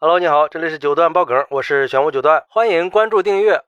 [0.00, 3.60] Hello，你好，这里是九段爆梗，我是玄武九段，欢迎关注订阅。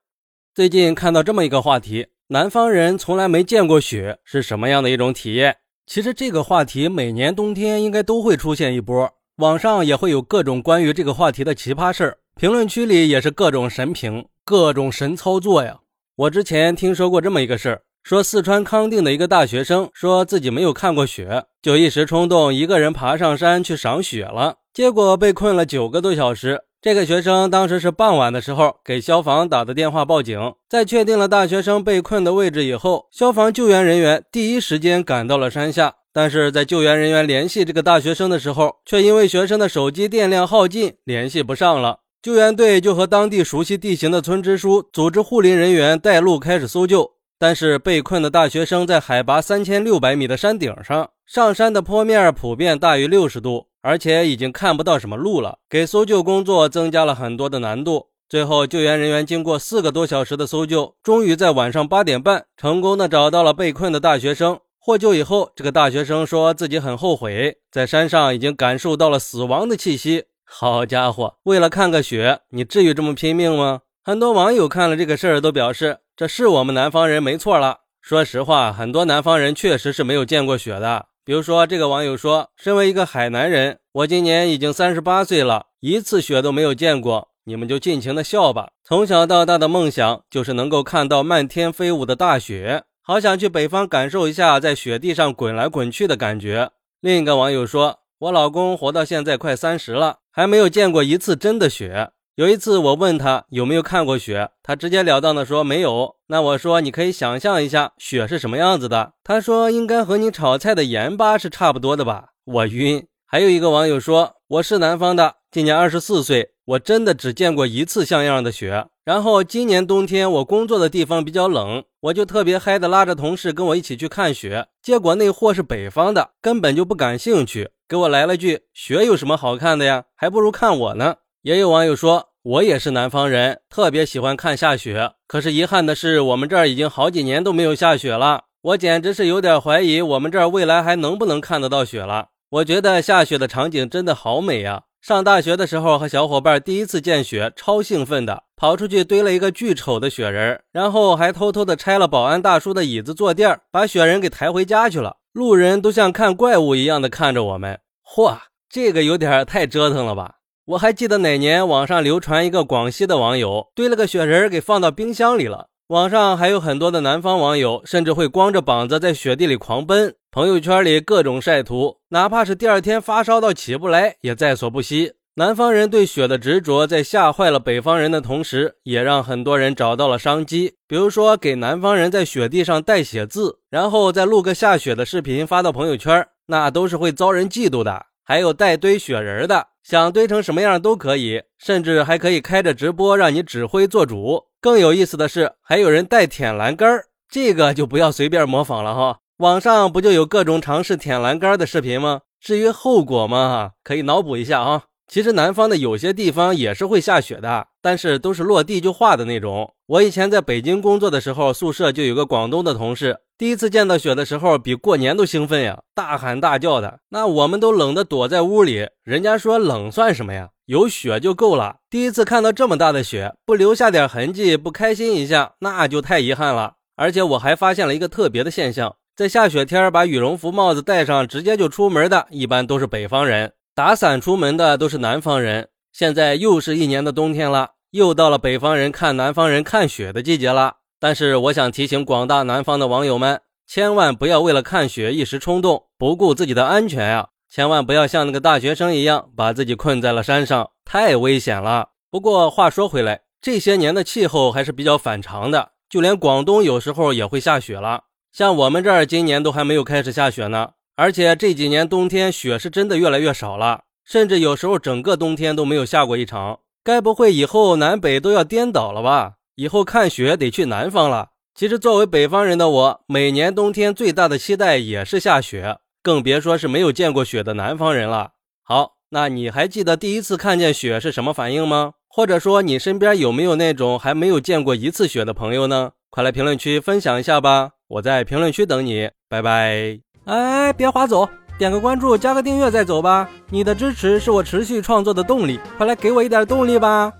[0.54, 5.56] 最近看到这么一个话题，南方人从来没见过雪是什么样的一种体验？
[5.88, 15.80] 其实这个话题每年冬天应该都会出现一波，网上也会有各种关于这个话题的奇葩事儿，评论区里也是各种神评，各种神操作呀。
[16.14, 24.58] 我之前听说过这么一个事儿，说四川康定的一个大学生说自己没有看过雪，就一时冲动一个人爬上山去赏雪了。
[24.72, 26.62] 结果被困了九个多小时。
[26.80, 35.94] 这个学生当时是傍晚的时候给消防打的电话报警，在确定了大学生被困的位置以后，消防救援人员第一时间赶到了山下。
[36.12, 41.98] 但是在救援人员联系这个大学生的时候，却因为学生的手机电量耗尽，联系不上了。
[42.22, 47.12] 救援队就和当地熟悉地形的村支书组织护林人员带路开始搜救。
[47.38, 53.68] 但是被困的大学生在海拔三千六百米的山顶上，上山的坡面普遍大于六十度。
[53.82, 58.08] 而且已经看不到什么路了，给搜救工作增加了很多的难度。
[58.28, 64.60] 最后，救援人员经过四个多小时的搜救，终于在晚上八点半成功的找到了被困的大学生。
[64.78, 70.24] 获救以后，这个大学生说自己很后悔，在山上已经感受到了死亡的气息。
[70.44, 73.80] 好家伙，为了看个雪，你至于这么拼命吗？
[74.02, 77.80] 很多网友看了这个事儿都表示，这是我们南方人没错了。
[78.00, 81.06] 说实话，很多南方人确实是没有见过雪的。
[81.22, 87.30] 比如说，这个网友说：“身为一个海南人，我今年已经三十八岁了，一次雪都没有见过。
[87.42, 88.70] 你们就尽情的笑吧。
[88.84, 96.70] 从小到大的梦想就是能够看到漫天飞舞的大雪，好想去北方感受一下在雪地上滚来滚去的感觉。”
[97.02, 106.14] 另一个网友说：“我老公活到现在快三十了，还没有见过一次真的雪。”有一次，我问他有没有看过雪，他直截了当的说没有。
[106.28, 109.14] 那我说你可以想象一下雪是什么样子的。
[109.24, 112.28] 他说应该和你炒菜的盐巴是差不多的吧。
[112.44, 113.04] 我晕。
[113.32, 118.88] 还有一个网友说我是南方的，今年二十四岁，我真的只见过一次像样的雪。
[119.04, 124.66] 然后今年冬天我工作的地方比较冷，我就特别嗨的拉着同事跟我一起去看雪。
[124.82, 131.14] 结果那货是北方的，根本就不感兴趣，给我来了句雪有什么好看的呀，还不如看我呢。
[131.42, 132.30] 也有网友说。
[132.42, 135.12] 我也是南方人，特别喜欢看下雪。
[135.28, 138.44] 可是遗憾的是，我们这儿已经好几年都没有下雪了。
[138.62, 142.29] 我简直是有点怀疑，我们这儿未来还能不能看得到雪了。
[142.50, 144.82] 我觉得下雪的场景真的好美呀！
[145.00, 155.18] 上大学的时候，和小伙伴第一次见雪，超兴奋的，跑出去堆了一个巨丑的雪人，然后还偷偷的拆了保安大叔的椅子坐垫，把雪人给抬回家去了。
[155.32, 157.78] 路人都像看怪物一样的看着我们。
[158.04, 158.36] 嚯，
[158.68, 160.38] 这个有点太折腾了吧！
[160.64, 165.68] 我还记得哪年网上流传一个广西的网友堆了个雪人给放到冰箱里了。
[165.90, 175.14] 网上还有很多的南方网友，甚至会光着膀子在雪地里狂奔，朋友圈里各种晒图，哪怕是第二天发烧到起不来也在所不惜。
[175.34, 180.74] 南方人对雪的执着，在吓坏了北方人的同时，也让很多人找到了商机。
[180.86, 188.06] 比如说，给南方人在雪地上代写字，然后再录个下雪的视频发到朋友圈，那都是会遭人嫉妒的。
[188.22, 189.66] 还有带堆雪人的。
[189.82, 194.44] 想堆成什么样都可以，甚至还可以开着直播让你指挥做主。
[194.60, 199.18] 更有意思的是，还有人带舔栏杆这个就不要随便模仿了哈。
[199.38, 202.20] 网上不就有各种尝试舔栏杆的视频吗？
[202.40, 204.84] 至于后果嘛，可以脑补一下啊。
[205.06, 209.74] 其实南方的有些地方也是会下雪的，但是都是落地就化的那种。
[209.86, 217.00] 我以前在北京工作的时候，宿舍就有个广东的同事，第一次见到雪的时候，比过年都兴奋呀，大喊大叫的。
[217.08, 221.76] 那我们都冷得躲在屋里，人家说冷算什么呀，有雪就够了。
[221.88, 226.74] 第一次看到这么大的雪，不留下点痕迹，不开心一下，那就太遗憾了。
[226.96, 233.54] 而且我还发现了一个特别的现象，在下雪天把羽绒服、帽子戴上，直接就出门的，一般都是北方人。
[233.74, 235.70] 打伞出门的都是南方人。
[235.94, 240.79] 现在又是一年的冬天了，又到了北方人看南方人看雪的季节了。
[241.00, 247.28] 但是我想提醒广大南方的网友们，千万不要为了看雪一时冲动，不顾自己的安全呀！
[247.48, 251.88] 千万不要像那个大学生一样，把自己困在了山上，太危险了。
[252.10, 258.04] 不过话说回来，这些年的气候还是比较反常的，就连广东有时候也会下雪了。
[258.30, 260.72] 像我们这儿今年都还没有开始下雪呢。
[260.96, 266.60] 而且这几年冬天雪是真的越来越少了，甚至有时候整个冬天都没有下过一场。
[266.84, 269.36] 该不会以后南北都要颠倒了吧？
[269.54, 271.28] 以后看雪得去南方了。
[271.54, 278.30] 其实作为北方人的我，每年冬天最大的期待也是下雪，更别说是没有见过雪的南方人了。
[278.62, 281.92] 好，那你还记得第一次看见雪是什么反应吗？
[282.08, 285.92] 或者说你身边有没有那种还没有见过一次雪的朋友呢？
[286.10, 287.70] 快来评论区分享一下吧！
[287.88, 290.00] 我在评论区等你，拜拜。
[290.24, 291.28] 哎，别划走！
[291.58, 293.28] 点个关注，加个订阅再走吧。
[293.50, 297.12] 你的支持是我持续创作的动力，快来给我一点动力吧。